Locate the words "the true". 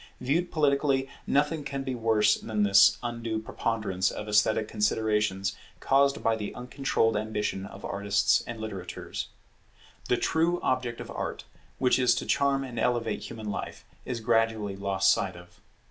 10.09-10.59